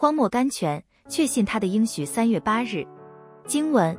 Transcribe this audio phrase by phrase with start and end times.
[0.00, 2.06] 荒漠甘泉，确信他的应许。
[2.06, 2.86] 三月八日，
[3.44, 3.94] 经文：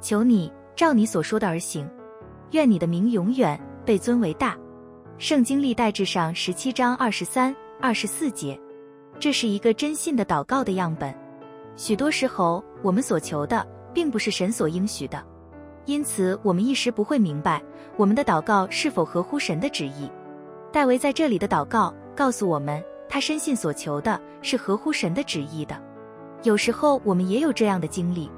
[0.00, 1.86] 求你照你所说的而行，
[2.52, 4.56] 愿你的名永远被尊为大。
[5.18, 8.58] 圣经历代志上十七章二十三、二十四节。
[9.20, 11.14] 这是一个真信的祷告的样本。
[11.76, 15.22] 许多时候，我们所求的并不是神所应许的，
[15.84, 17.62] 因此我们一时不会明白
[17.98, 20.10] 我们的祷告是否合乎神的旨意。
[20.72, 22.82] 戴维在这里的祷告告诉我们，
[23.14, 25.80] 他深信所求的是合乎神的旨意的。
[26.42, 28.28] 有时候我们也有这样的经历，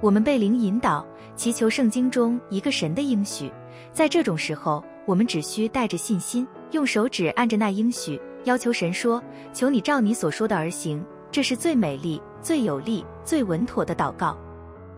[0.00, 1.06] 我们被灵引导，
[1.36, 3.52] 祈求圣经中一个神的应许。
[3.92, 8.18] 在这种时候，我们只需带着信心，用手指按着那应许。
[8.44, 14.34] 要求神说：“求你照你所说的而行。”这是最美丽、最有力、最稳妥的祷告，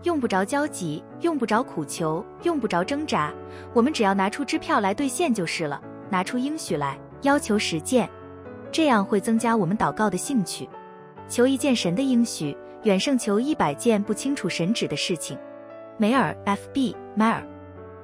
[0.03, 3.33] 用不着焦急，用不着苦求，用不着挣扎。
[3.73, 8.09] 我们只要拿出支票来兑现就是了，拿出应许来要求实践，
[8.71, 10.67] 这样会增加我们祷告的兴趣。
[11.27, 15.37] 求一件神的应许，远胜求一百件不清楚神旨的事情。
[15.97, 16.95] 梅尔 F.B.
[17.15, 17.45] 迈尔，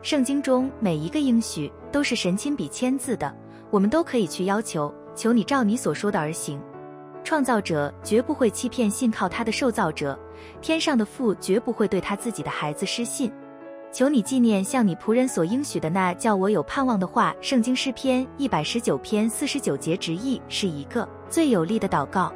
[0.02, 3.34] 圣经中每一个应许都是神亲笔签字的，
[3.70, 4.94] 我们都可以去要求。
[5.16, 6.60] 求你照你所说的而行，
[7.24, 10.18] 创造者绝不会欺骗信靠他的受造者，
[10.60, 13.32] 天上的父绝不会对他自己的孩子失信。
[13.94, 17.32] 求你纪念向你仆人所应许的那叫我有盼望的话。
[17.40, 22.34] 圣经诗篇一百十九篇四十九节直译是一个最有力的祷告。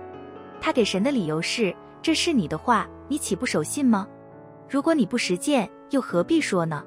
[0.61, 4.07] 他给神的理由是：这是你的话，你岂不守信吗？
[4.69, 6.83] 如果你不实践，又何必说呢？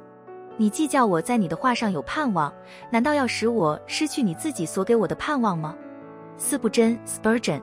[0.56, 2.52] 你既叫我在你的话上有盼望，
[2.92, 5.74] 难道要使我失去你自己所给我的盼望吗？
[6.36, 7.60] 四不真 Spurgeon，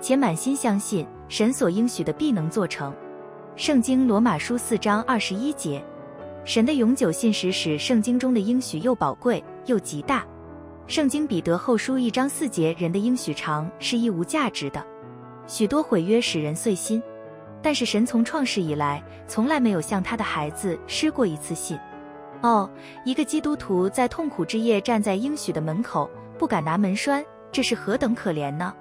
[0.00, 2.94] 且满心相信神所应许的必能做成。
[3.54, 5.84] 圣经罗马书四章二十一节，
[6.48, 10.24] 神的永久信实使圣经中的应许又宝贵又极大。
[10.86, 14.82] 圣经彼得后书一章四节，人的应许长是亦无价值的，
[15.46, 17.02] 许多毁约使人碎心，
[17.60, 21.78] 但是神从创世以来从来没有向他的孩子失过一次信。
[22.40, 22.70] 哦，
[23.04, 26.08] 一个基督徒在痛苦之夜站在应许的门口，
[26.38, 27.22] 不敢拿门栓，
[27.52, 28.74] 这是何等可怜呢？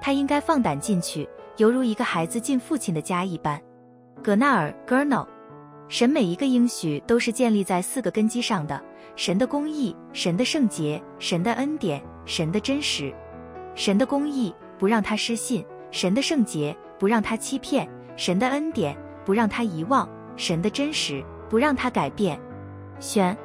[0.00, 1.28] 他应该放胆进去，
[1.58, 3.60] 犹如一个孩子进父亲的家一般。
[4.22, 5.26] 葛纳尔 （Gurnall），
[5.92, 8.82] 神每一个应许都是建立在四个根基上的：
[9.14, 13.12] 神的公义、神的圣洁、神的恩典、神的真实。
[13.74, 17.86] 神的公义不让他失信，神的圣洁不让他欺骗，
[18.16, 22.40] 神的恩典不让他遗忘，神的真实不让他改变。
[22.98, 23.36] 选。